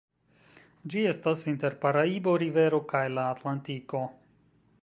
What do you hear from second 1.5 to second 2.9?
inter Paraibo-rivero